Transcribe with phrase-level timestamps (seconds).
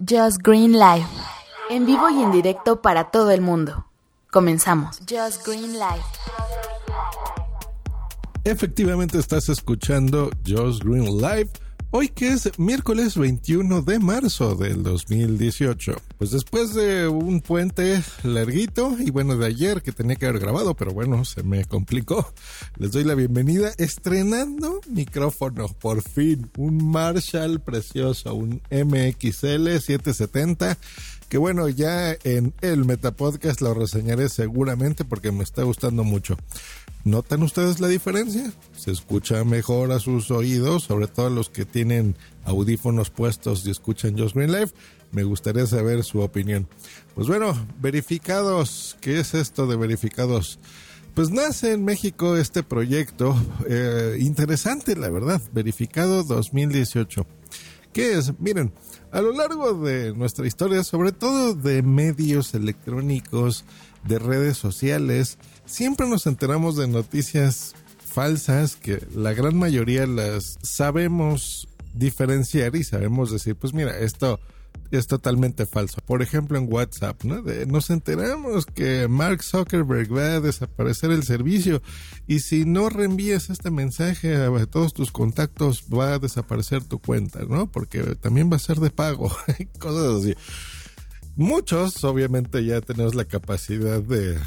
[0.00, 1.06] Just Green Live.
[1.70, 3.86] En vivo y en directo para todo el mundo.
[4.30, 5.00] Comenzamos.
[5.00, 6.04] Just Green Live.
[8.44, 11.50] Efectivamente estás escuchando Just Green Live
[11.90, 15.96] Hoy que es miércoles 21 de marzo del 2018.
[16.18, 20.74] Pues después de un puente larguito y bueno de ayer que tenía que haber grabado,
[20.74, 22.30] pero bueno, se me complicó.
[22.76, 26.50] Les doy la bienvenida estrenando micrófono por fin.
[26.58, 30.76] Un Marshall precioso, un MXL 770
[31.28, 36.36] que bueno, ya en el Metapodcast lo reseñaré seguramente porque me está gustando mucho.
[37.08, 38.52] ¿Notan ustedes la diferencia?
[38.76, 44.18] Se escucha mejor a sus oídos, sobre todo los que tienen audífonos puestos y escuchan
[44.18, 44.72] Just Green Live.
[45.10, 46.68] Me gustaría saber su opinión.
[47.14, 48.98] Pues bueno, verificados.
[49.00, 50.58] ¿Qué es esto de verificados?
[51.14, 53.34] Pues nace en México este proyecto
[53.66, 55.40] eh, interesante, la verdad.
[55.54, 57.26] Verificado 2018.
[57.92, 58.38] ¿Qué es?
[58.38, 58.72] Miren,
[59.10, 63.64] a lo largo de nuestra historia, sobre todo de medios electrónicos,
[64.04, 71.68] de redes sociales, siempre nos enteramos de noticias falsas que la gran mayoría las sabemos
[71.94, 74.40] diferenciar y sabemos decir, pues mira, esto
[74.90, 76.00] es totalmente falso.
[76.04, 77.42] Por ejemplo, en WhatsApp, ¿no?
[77.66, 81.82] nos enteramos que Mark Zuckerberg va a desaparecer el servicio
[82.26, 87.40] y si no reenvías este mensaje a todos tus contactos va a desaparecer tu cuenta,
[87.44, 87.70] ¿no?
[87.70, 89.30] Porque también va a ser de pago,
[89.78, 90.34] cosas así.
[91.36, 94.38] Muchos, obviamente, ya tenemos la capacidad de,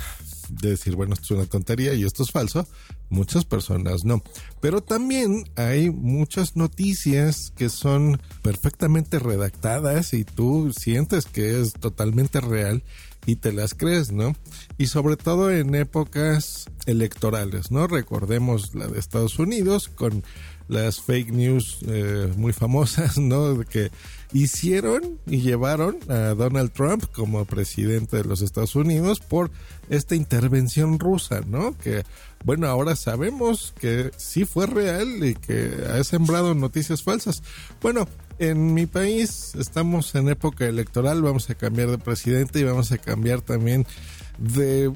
[0.62, 2.68] decir, bueno, esto es una tontería y esto es falso.
[3.10, 4.24] Muchas personas no.
[4.60, 12.42] Pero también hay muchas noticias que son perfectamente redactadas y tú sientes que es totalmente
[12.42, 12.84] real
[13.26, 14.36] y te las crees, ¿no?
[14.78, 17.88] Y sobre todo en épocas electorales, ¿no?
[17.88, 20.24] Recordemos la de Estados Unidos con
[20.68, 23.60] las fake news eh, muy famosas, ¿no?
[23.60, 23.92] Que
[24.34, 29.52] hicieron y llevaron a Donald Trump como presidente de los Estados Unidos por
[29.90, 31.78] esta intervención rusa, ¿no?
[31.78, 32.04] Que,
[32.46, 37.44] bueno, ahora sabemos que sí fue real y que ha sembrado noticias falsas.
[37.82, 38.08] Bueno,
[38.42, 42.98] en mi país estamos en época electoral, vamos a cambiar de presidente y vamos a
[42.98, 43.86] cambiar también
[44.40, 44.92] de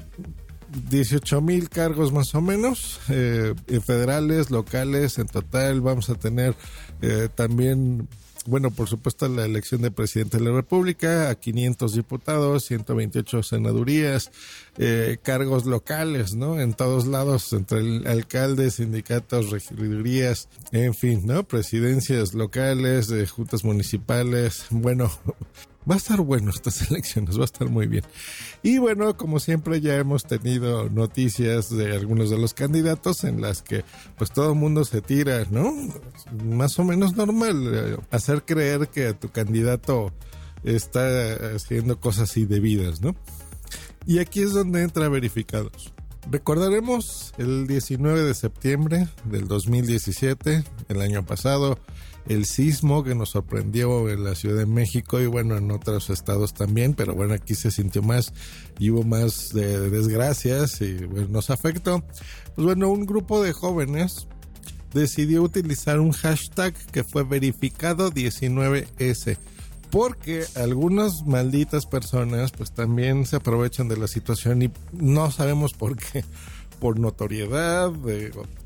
[0.90, 6.56] 18 mil cargos más o menos, eh, federales, locales, en total vamos a tener
[7.02, 8.08] eh, también,
[8.46, 14.30] bueno, por supuesto la elección de presidente de la República, a 500 diputados, 128 senadurías,
[14.78, 16.60] eh, cargos locales, ¿no?
[16.60, 21.44] En todos lados, entre el alcalde, sindicatos, regidurías, en fin, ¿no?
[21.44, 25.10] Presidencias locales, juntas municipales, bueno,
[25.88, 28.04] Va a estar bueno estas elecciones, va a estar muy bien.
[28.62, 33.62] Y bueno, como siempre ya hemos tenido noticias de algunos de los candidatos en las
[33.62, 33.84] que
[34.18, 35.72] pues todo el mundo se tira, ¿no?
[36.44, 40.12] Más o menos normal eh, hacer creer que tu candidato
[40.64, 43.14] está haciendo cosas indebidas, ¿no?
[44.06, 45.92] Y aquí es donde entra verificados.
[46.30, 51.78] Recordaremos el 19 de septiembre del 2017, el año pasado,
[52.28, 56.52] el sismo que nos sorprendió en la Ciudad de México y bueno, en otros estados
[56.52, 58.32] también, pero bueno, aquí se sintió más
[58.80, 60.94] y hubo más de, desgracias y
[61.30, 62.02] nos afectó.
[62.56, 64.26] Pues bueno, un grupo de jóvenes
[64.92, 69.36] decidió utilizar un hashtag que fue verificado 19S
[69.90, 75.96] porque algunas malditas personas pues también se aprovechan de la situación y no sabemos por
[75.96, 76.24] qué
[76.80, 77.90] por notoriedad,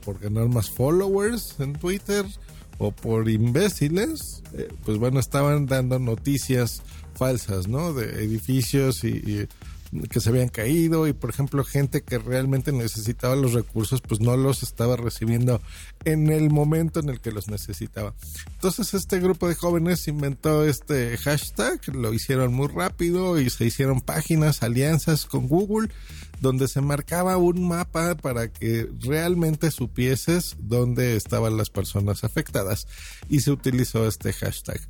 [0.04, 2.26] por ganar más followers en Twitter,
[2.80, 6.82] o por imbéciles, eh, pues bueno, estaban dando noticias
[7.14, 7.92] falsas, ¿no?
[7.92, 9.46] De edificios y,
[10.08, 14.36] que se habían caído y por ejemplo gente que realmente necesitaba los recursos pues no
[14.36, 15.60] los estaba recibiendo
[16.04, 18.14] en el momento en el que los necesitaba.
[18.52, 24.00] Entonces este grupo de jóvenes inventó este hashtag, lo hicieron muy rápido y se hicieron
[24.00, 25.88] páginas, alianzas con Google
[26.40, 32.86] donde se marcaba un mapa para que realmente supieses dónde estaban las personas afectadas
[33.28, 34.80] y se utilizó este hashtag.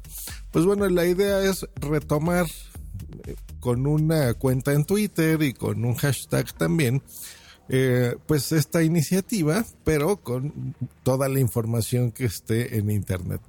[0.53, 2.47] Pues bueno, la idea es retomar
[3.61, 7.03] con una cuenta en Twitter y con un hashtag también,
[7.69, 13.41] eh, pues esta iniciativa, pero con toda la información que esté en Internet.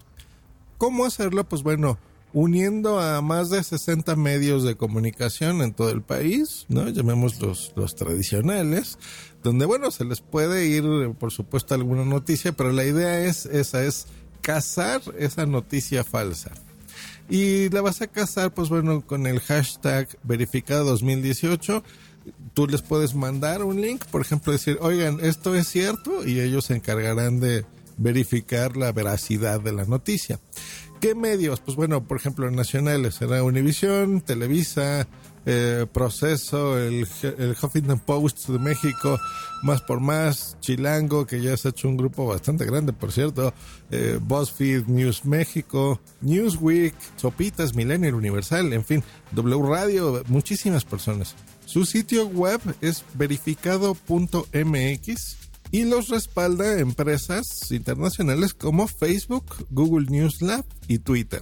[0.78, 1.44] ¿Cómo hacerlo?
[1.44, 1.98] Pues bueno,
[2.34, 6.88] uniendo a más de 60 medios de comunicación en todo el país, ¿no?
[6.90, 8.98] Llamemos los, los tradicionales,
[9.44, 10.84] donde, bueno, se les puede ir,
[11.20, 14.08] por supuesto, alguna noticia, pero la idea es, esa es
[14.42, 16.52] cazar esa noticia falsa.
[17.32, 21.82] Y la vas a cazar, pues bueno, con el hashtag verificado 2018.
[22.54, 26.66] Tú les puedes mandar un link, por ejemplo, decir, oigan, esto es cierto, y ellos
[26.66, 27.64] se encargarán de
[27.96, 30.42] verificar la veracidad de la noticia.
[31.02, 31.60] ¿Qué medios?
[31.62, 35.08] Pues bueno, por ejemplo, nacionales será Univisión, Televisa,
[35.48, 39.18] eh, Proceso, el, el, Huffington Post de México,
[39.64, 43.52] Más por Más, Chilango, que ya se ha hecho un grupo bastante grande, por cierto,
[43.90, 51.34] eh, BuzzFeed, News México, Newsweek, Sopitas, Millennial Universal, en fin, W Radio, muchísimas personas.
[51.66, 55.41] Su sitio web es verificado.mx
[55.72, 61.42] y los respalda empresas internacionales como Facebook, Google News Lab y Twitter.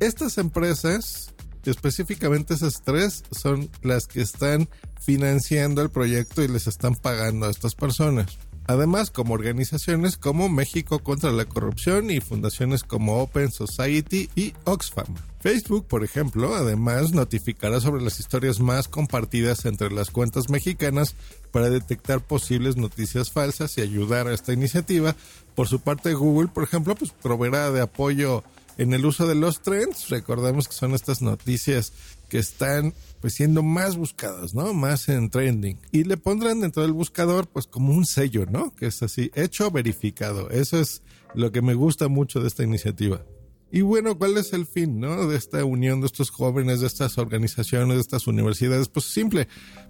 [0.00, 1.34] Estas empresas,
[1.64, 4.68] específicamente esas tres, son las que están
[5.00, 8.38] financiando el proyecto y les están pagando a estas personas.
[8.68, 15.06] Además, como organizaciones como México contra la Corrupción y fundaciones como Open Society y Oxfam.
[15.40, 21.16] Facebook, por ejemplo, además notificará sobre las historias más compartidas entre las cuentas mexicanas
[21.50, 25.16] para detectar posibles noticias falsas y ayudar a esta iniciativa.
[25.54, 28.44] Por su parte, Google, por ejemplo, pues proveerá de apoyo
[28.76, 30.10] en el uso de los trends.
[30.10, 31.94] Recordemos que son estas noticias
[32.28, 34.72] que están pues siendo más buscadas, ¿no?
[34.74, 35.78] Más en trending.
[35.90, 38.74] Y le pondrán dentro del buscador pues como un sello, ¿no?
[38.74, 40.50] Que es así, hecho verificado.
[40.50, 41.02] Eso es
[41.34, 43.24] lo que me gusta mucho de esta iniciativa.
[43.70, 45.26] Y bueno, ¿cuál es el fin, no?
[45.26, 48.88] De esta unión de estos jóvenes, de estas organizaciones, de estas universidades.
[48.88, 49.48] Pues simple,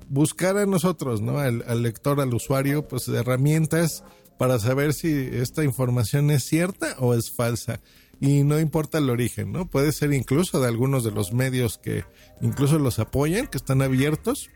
[0.08, 1.38] buscar a nosotros, ¿no?
[1.38, 4.02] Al, al lector, al usuario, pues herramientas
[4.36, 7.80] para saber si esta información es cierta o es falsa
[8.20, 9.68] y no importa el origen, ¿no?
[9.68, 12.04] Puede ser incluso de algunos de los medios que
[12.40, 14.50] incluso los apoyan, que están abiertos,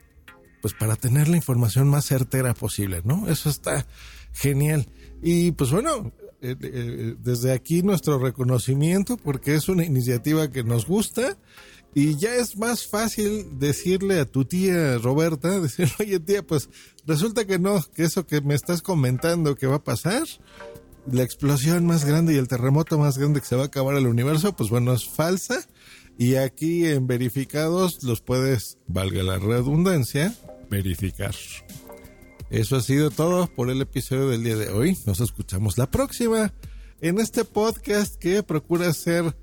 [0.61, 3.29] pues para tener la información más certera posible, ¿no?
[3.29, 3.87] Eso está
[4.33, 4.89] genial.
[5.23, 10.87] Y pues bueno, eh, eh, desde aquí nuestro reconocimiento porque es una iniciativa que nos
[10.87, 11.39] gusta
[11.95, 16.69] y ya es más fácil decirle a tu tía Roberta, decir, oye tía, pues
[17.07, 20.25] resulta que no, que eso que me estás comentando que va a pasar,
[21.11, 24.07] la explosión más grande y el terremoto más grande que se va a acabar el
[24.07, 25.67] universo, pues bueno, es falsa.
[26.19, 30.35] Y aquí en verificados los puedes, valga la redundancia,
[30.71, 31.35] verificar.
[32.51, 34.97] Eso ha sido todo por el episodio del día de hoy.
[35.07, 36.53] Nos escuchamos la próxima
[37.01, 39.35] en este podcast que procura hacer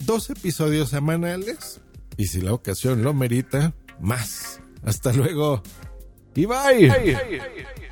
[0.00, 1.80] dos episodios semanales
[2.16, 4.60] y si la ocasión lo merita, más.
[4.82, 5.62] Hasta luego
[6.34, 7.82] y bye.